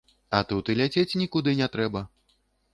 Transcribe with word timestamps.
А 0.37 0.39
тут 0.51 0.71
і 0.75 0.77
ляцець 0.79 1.19
нікуды 1.23 1.55
не 1.63 1.71
трэба. 1.79 2.05